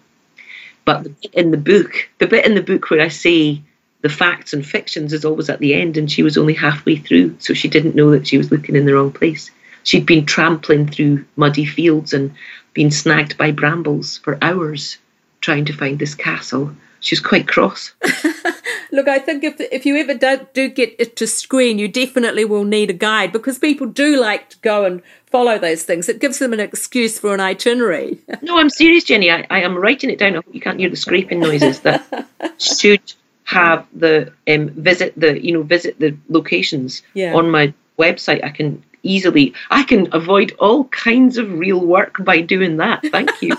[0.85, 3.63] But the bit in the book, the bit in the book where I say
[4.01, 7.37] the facts and fictions is always at the end, and she was only halfway through,
[7.41, 9.51] so she didn't know that she was looking in the wrong place.
[9.83, 12.35] She'd been trampling through muddy fields and
[12.75, 14.99] been snagged by brambles for hours
[15.41, 16.73] trying to find this castle.
[17.01, 17.93] She was quite cross.
[18.93, 22.45] Look, I think if if you ever do, do get it to screen, you definitely
[22.45, 26.09] will need a guide because people do like to go and follow those things.
[26.09, 28.19] It gives them an excuse for an itinerary.
[28.43, 29.31] No, I'm serious, Jenny.
[29.31, 30.33] I, I am writing it down.
[30.33, 31.81] I hope you can't hear the scraping noises.
[31.81, 32.03] That
[32.59, 33.03] should
[33.45, 37.35] have the um, visit the you know visit the locations Yeah.
[37.35, 38.43] on my website.
[38.45, 43.05] I can easily I can avoid all kinds of real work by doing that.
[43.13, 43.57] Thank you.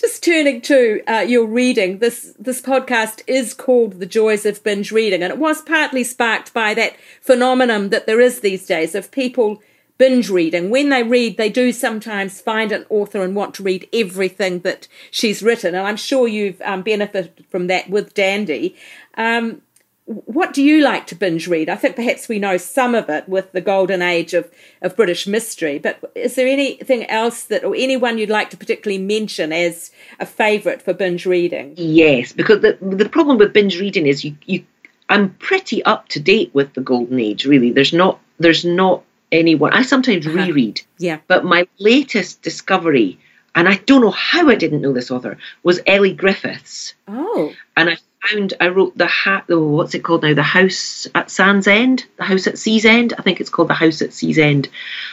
[0.00, 4.92] Just turning to uh, your reading, this this podcast is called "The Joys of Binge
[4.92, 9.10] Reading," and it was partly sparked by that phenomenon that there is these days of
[9.10, 9.60] people
[9.98, 10.70] binge reading.
[10.70, 14.86] When they read, they do sometimes find an author and want to read everything that
[15.10, 18.76] she's written, and I'm sure you've um, benefited from that with Dandy.
[19.16, 19.62] Um,
[20.08, 21.68] what do you like to binge read?
[21.68, 25.26] I think perhaps we know some of it with the golden age of, of British
[25.26, 29.90] mystery, but is there anything else that, or anyone you'd like to particularly mention as
[30.18, 31.74] a favourite for binge reading?
[31.76, 34.64] Yes, because the the problem with binge reading is you you
[35.10, 37.44] I'm pretty up to date with the golden age.
[37.44, 39.72] Really, there's not there's not anyone.
[39.74, 40.36] I sometimes Uh-huh.
[40.46, 40.80] reread.
[40.98, 41.18] Yeah.
[41.26, 43.18] But my latest discovery,
[43.54, 46.94] and I don't know how I didn't know this author, was Elly Griffiths.
[47.08, 49.44] Oh, And I found I wrote the hat.
[49.48, 50.34] Oh, what's it called now?
[50.34, 53.14] The House at Sands End, the House at Sea's End.
[53.18, 54.68] I think it's called the House at Sea's End,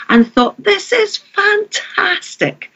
[0.10, 2.72] and thought this is fantastic.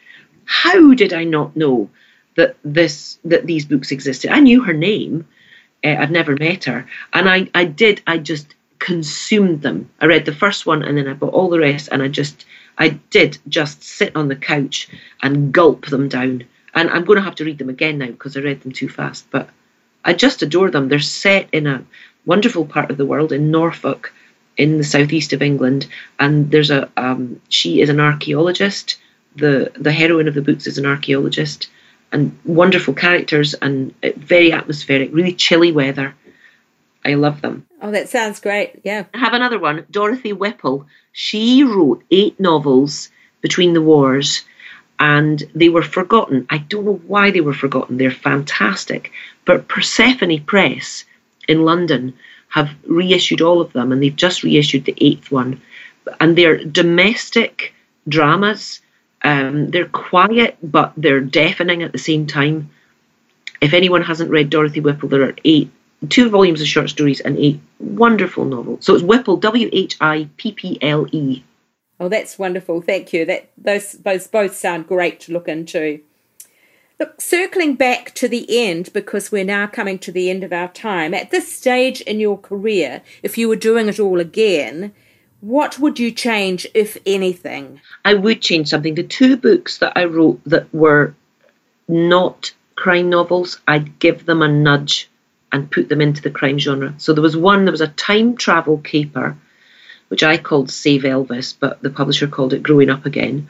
[0.45, 1.89] How did I not know
[2.35, 4.31] that this that these books existed?
[4.31, 5.27] I knew her name.
[5.83, 8.01] Uh, I'd never met her, and I I did.
[8.07, 9.89] I just consumed them.
[9.99, 12.45] I read the first one, and then I bought all the rest, and I just
[12.77, 14.89] I did just sit on the couch
[15.21, 16.45] and gulp them down.
[16.73, 18.89] And I'm going to have to read them again now because I read them too
[18.89, 19.25] fast.
[19.31, 19.49] But
[20.09, 20.89] I just adore them.
[20.89, 21.85] They're set in a
[22.25, 24.11] wonderful part of the world in Norfolk,
[24.57, 25.85] in the southeast of England.
[26.19, 28.97] And there's a um, she is an archaeologist.
[29.35, 31.69] The the heroine of the books is an archaeologist,
[32.11, 36.15] and wonderful characters and very atmospheric, really chilly weather.
[37.05, 37.67] I love them.
[37.79, 38.81] Oh, that sounds great.
[38.83, 39.05] Yeah.
[39.13, 39.85] I have another one.
[39.91, 40.87] Dorothy Whipple.
[41.11, 43.09] She wrote eight novels
[43.41, 44.43] between the wars
[44.99, 46.45] and they were forgotten.
[46.49, 47.97] I don't know why they were forgotten.
[47.97, 49.11] They're fantastic.
[49.45, 51.05] But Persephone Press
[51.47, 52.13] in London
[52.49, 55.61] have reissued all of them and they've just reissued the eighth one.
[56.19, 57.73] And they're domestic
[58.07, 58.81] dramas.
[59.23, 62.69] Um, they're quiet, but they're deafening at the same time.
[63.61, 65.71] If anyone hasn't read Dorothy Whipple, there are eight
[66.07, 68.85] two volumes of short stories and eight wonderful novels.
[68.85, 71.43] So it's Whipple, W H I P P L E.
[71.99, 72.81] Oh, that's wonderful.
[72.81, 73.25] Thank you.
[73.25, 76.01] That those both both sound great to look into.
[76.99, 80.67] Look, circling back to the end, because we're now coming to the end of our
[80.67, 84.93] time, at this stage in your career, if you were doing it all again,
[85.39, 87.79] what would you change, if anything?
[88.03, 88.95] I would change something.
[88.95, 91.15] The two books that I wrote that were
[91.87, 95.09] not crime novels, I'd give them a nudge
[95.53, 96.93] and put them into the crime genre.
[96.97, 99.37] So there was one, there was a time travel caper,
[100.09, 103.47] which I called Save Elvis, but the publisher called it Growing Up Again.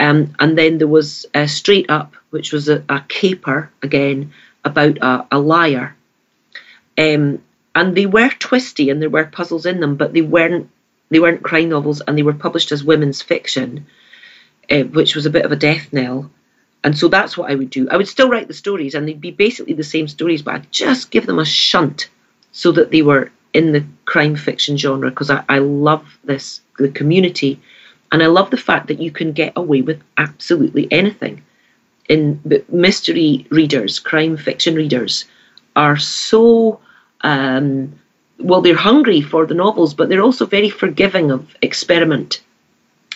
[0.00, 4.32] Um, and then there was uh, Straight Up, which was a, a caper again
[4.64, 5.96] about a, a liar.
[6.96, 7.42] Um,
[7.74, 10.70] and they were twisty and there were puzzles in them, but they weren't
[11.10, 13.86] they weren't crime novels and they were published as women's fiction,
[14.70, 16.30] uh, which was a bit of a death knell.
[16.84, 17.88] And so that's what I would do.
[17.88, 20.72] I would still write the stories and they'd be basically the same stories, but I'd
[20.72, 22.08] just give them a shunt
[22.52, 26.88] so that they were in the crime fiction genre because I, I love this, the
[26.88, 27.60] community,
[28.12, 31.42] and I love the fact that you can get away with absolutely anything.
[32.08, 35.26] In mystery readers, crime fiction readers
[35.76, 36.80] are so
[37.20, 37.98] um,
[38.38, 42.40] well, they're hungry for the novels, but they're also very forgiving of experiment.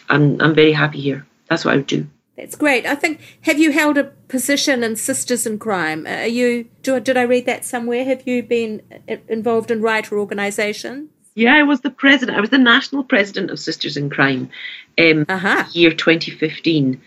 [0.08, 1.24] I'm I'm very happy here.
[1.48, 2.06] That's what I would do.
[2.36, 2.86] That's great.
[2.86, 6.06] I think have you held a position in Sisters in Crime?
[6.06, 8.04] Are you do, did I read that somewhere?
[8.04, 11.10] Have you been uh, involved in writer organisation?
[11.34, 12.36] Yeah, I was the president.
[12.36, 14.50] I was the national president of Sisters in Crime,
[14.98, 15.64] um, uh-huh.
[15.72, 17.00] year 2015,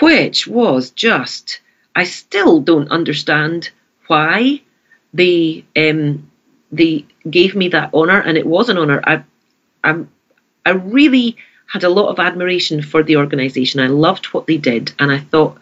[0.00, 1.60] which was just.
[1.96, 3.70] I still don't understand
[4.06, 4.62] why
[5.12, 6.30] they um,
[6.72, 9.02] they gave me that honour, and it was an honour.
[9.04, 9.22] I,
[9.84, 10.10] I'm,
[10.64, 11.36] I really
[11.70, 13.78] had a lot of admiration for the organisation.
[13.78, 15.56] I loved what they did, and I thought,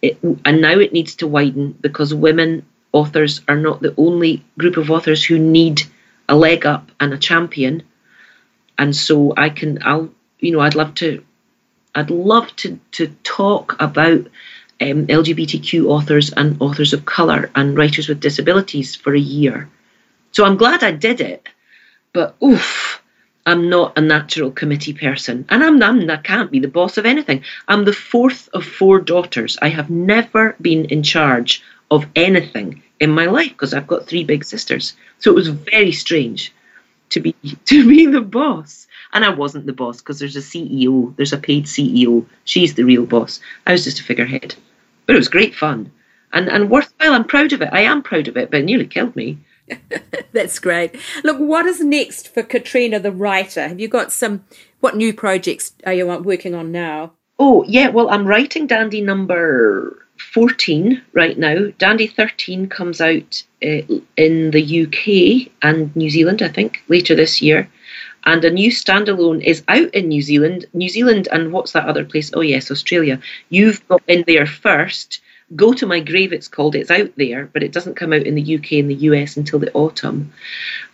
[0.00, 4.76] it, and now it needs to widen because women authors are not the only group
[4.76, 5.82] of authors who need
[6.28, 7.82] a leg up and a champion.
[8.78, 11.24] And so I can, I'll, you know, I'd love to,
[11.92, 14.28] I'd love to to talk about
[14.80, 19.68] um, LGBTQ authors and authors of colour and writers with disabilities for a year.
[20.30, 21.48] So I'm glad I did it,
[22.12, 23.02] but oof
[23.48, 27.06] I'm not a natural committee person, and I'm, I'm I can't be the boss of
[27.06, 27.42] anything.
[27.66, 29.56] I'm the fourth of four daughters.
[29.62, 34.22] I have never been in charge of anything in my life because I've got three
[34.22, 34.92] big sisters.
[35.18, 36.52] So it was very strange
[37.08, 37.32] to be
[37.64, 38.86] to be the boss.
[39.14, 42.26] And I wasn't the boss because there's a CEO, there's a paid CEO.
[42.44, 43.40] She's the real boss.
[43.66, 44.56] I was just a figurehead.
[45.06, 45.90] But it was great fun.
[46.34, 47.14] And and worthwhile.
[47.14, 47.70] I'm proud of it.
[47.72, 49.38] I am proud of it, but it nearly killed me.
[50.32, 50.96] That's great.
[51.24, 53.68] Look, what is next for Catriona the writer?
[53.68, 54.44] Have you got some,
[54.80, 57.12] what new projects are you working on now?
[57.38, 61.68] Oh, yeah, well, I'm writing Dandy number 14 right now.
[61.78, 63.82] Dandy 13 comes out uh,
[64.16, 67.70] in the UK and New Zealand, I think, later this year.
[68.24, 70.66] And a new standalone is out in New Zealand.
[70.74, 72.30] New Zealand and what's that other place?
[72.34, 73.20] Oh, yes, Australia.
[73.48, 75.20] You've got in there first
[75.56, 76.74] Go to My Grave, it's called.
[76.74, 79.58] It's out there, but it doesn't come out in the UK and the US until
[79.58, 80.32] the autumn.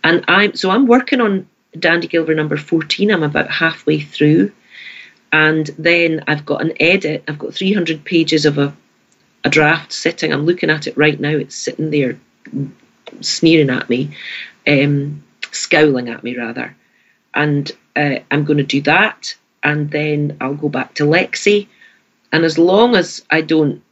[0.05, 1.48] And I'm so I'm working on
[1.78, 3.11] Dandy Gilver number 14.
[3.11, 4.52] I'm about halfway through.
[5.32, 7.24] And then I've got an edit.
[7.26, 8.74] I've got 300 pages of a,
[9.42, 10.32] a draft sitting.
[10.32, 11.30] I'm looking at it right now.
[11.30, 12.16] It's sitting there
[13.20, 14.16] sneering at me,
[14.66, 16.76] um, scowling at me rather.
[17.34, 19.34] And uh, I'm going to do that.
[19.64, 21.66] And then I'll go back to Lexy.
[22.30, 23.82] And as long as I don't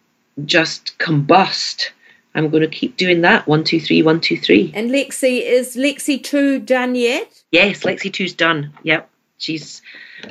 [0.44, 1.90] just combust
[2.34, 3.46] I'm going to keep doing that.
[3.46, 4.72] One, two, three, one, two, three.
[4.74, 7.42] And Lexy, is Lexy 2 done yet?
[7.50, 8.72] Yes, Lexy two's done.
[8.82, 9.82] Yep, she's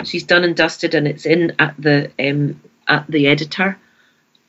[0.03, 3.77] she's done and dusted, and it's in at the um, at the editor.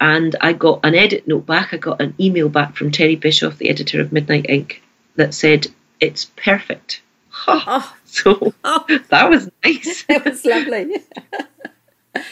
[0.00, 1.74] And I got an edit note back.
[1.74, 4.82] I got an email back from Terri Bischoff, the editor of Midnight Ink,
[5.16, 5.66] that said
[6.00, 7.02] it's perfect.
[7.48, 10.04] Oh, So oh that was nice.
[10.08, 10.96] that was lovely.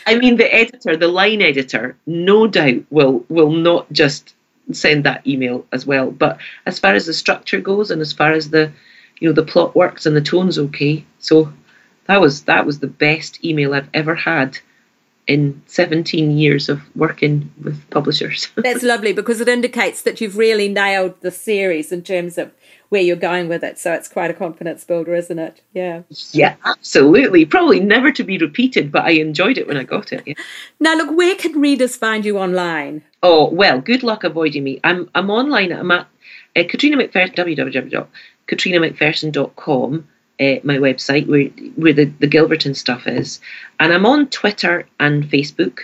[0.07, 4.35] I mean, the editor, the line editor, no doubt will will not just
[4.73, 6.11] send that email as well.
[6.11, 8.73] But as far as the structure goes, and as far as the,
[9.19, 11.05] you know, the plot works and the tone's okay.
[11.19, 11.53] So
[12.07, 14.59] that was that was the best email I've ever had
[15.31, 18.49] in 17 years of working with publishers.
[18.57, 22.51] That's lovely because it indicates that you've really nailed the series in terms of
[22.89, 23.79] where you're going with it.
[23.79, 25.61] So it's quite a confidence builder, isn't it?
[25.73, 26.03] Yeah.
[26.33, 27.45] yeah, absolutely.
[27.45, 30.25] Probably never to be repeated, but I enjoyed it when I got it.
[30.27, 30.35] yeah.
[30.81, 33.05] Now, look, where can readers find you online?
[33.23, 34.81] Oh well, good luck avoiding me.
[34.83, 35.71] I'm I'm online.
[35.71, 36.09] I'm at
[36.57, 37.37] uh, Catriona McPherson
[38.49, 40.09] www.catrionamcpherson.com,
[40.41, 43.41] uh, my website where where the the Gilberton stuff is,
[43.79, 45.81] and I'm on Twitter and Facebook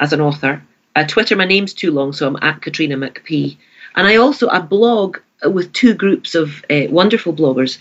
[0.00, 0.62] as an author.
[0.96, 3.56] Uh, Twitter, my name's too long, so I'm at Catriona McP,
[3.96, 7.78] and I also I blog with two groups of uh, wonderful bloggers.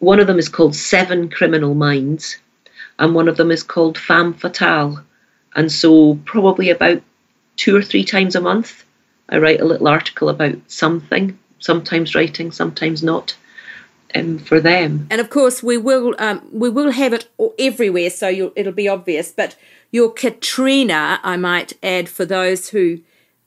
[0.00, 2.38] One of them is called Seven Criminal Minds,
[2.98, 5.04] and one of them is called Femme Fatale.
[5.54, 7.02] And so, probably about
[7.56, 8.84] two or three times a month,
[9.28, 13.36] I write a little article about something, sometimes writing, sometimes not,
[14.14, 15.06] um, for them.
[15.10, 17.28] And of course, we will um, we will have it
[17.58, 19.32] everywhere, so you'll, it'll be obvious.
[19.32, 19.56] But
[19.90, 23.00] your Catriona, I might add, for those who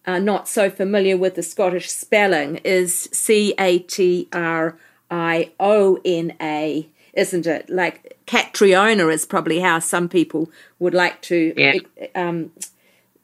[0.08, 4.78] are not so familiar with the Scottish spelling, is C A T R
[5.10, 7.70] I O N A, isn't it?
[7.70, 10.50] Like Catriona is probably how some people
[10.80, 11.74] would like to Yeah.
[12.16, 12.52] um,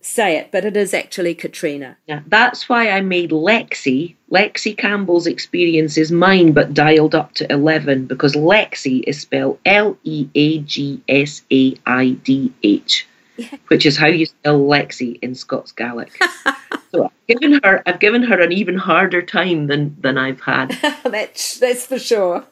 [0.01, 1.97] say it, but it is actually Katrina.
[2.07, 4.15] Yeah, that's why I made Lexy.
[4.31, 9.97] Lexy Campbell's experience is mine, but dialed up to 11 because Lexy is spelled L
[10.03, 13.07] E A G S A I D H,
[13.67, 16.17] which is how you spell Lexy in Scots Gaelic.
[16.91, 20.77] so I've given her, I've given her an even harder time than than I've had.
[21.03, 22.45] that's that's for sure.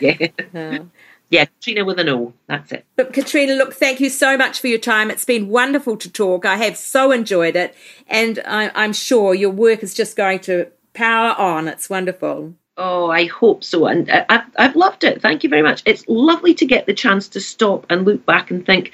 [0.00, 0.28] Yeah,
[1.30, 2.32] yeah, Katrina with an O.
[2.46, 2.84] That's it.
[2.96, 5.10] But Catriona, look, thank you so much for your time.
[5.10, 6.44] It's been wonderful to talk.
[6.44, 7.74] I have so enjoyed it,
[8.06, 11.68] and I, I'm sure your work is just going to power on.
[11.68, 12.54] It's wonderful.
[12.76, 13.86] Oh, I hope so.
[13.86, 15.22] And I- I've, I've loved it.
[15.22, 15.82] Thank you very much.
[15.86, 18.92] It's lovely to get the chance to stop and look back and think,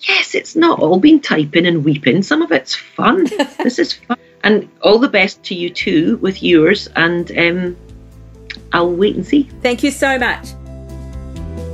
[0.00, 2.22] yes, it's not all been typing and weeping.
[2.22, 3.24] Some of it's fun.
[3.62, 4.18] this is fun.
[4.42, 6.88] And all the best to you too with yours.
[6.96, 7.76] And um,
[8.72, 9.44] I'll wait and see.
[9.62, 10.48] Thank you so much.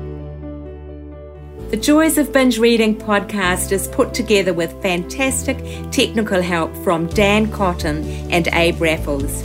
[1.76, 5.57] The Joys of Binge Reading podcast is put together with fantastic
[5.91, 9.41] technical help from Dan Cotton and Abe Raffles.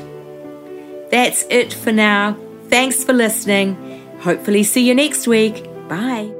[1.10, 2.38] That's it for now.
[2.70, 3.76] Thanks for listening.
[4.20, 5.68] Hopefully see you next week.
[5.90, 6.32] Bye.